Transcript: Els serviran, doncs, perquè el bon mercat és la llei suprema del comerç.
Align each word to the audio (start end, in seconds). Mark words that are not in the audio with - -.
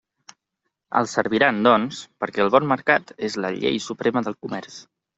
Els 1.01 1.13
serviran, 1.17 1.59
doncs, 1.69 2.01
perquè 2.25 2.43
el 2.49 2.51
bon 2.57 2.67
mercat 2.75 3.17
és 3.31 3.39
la 3.45 3.55
llei 3.63 3.83
suprema 3.93 4.29
del 4.31 4.43
comerç. 4.45 4.85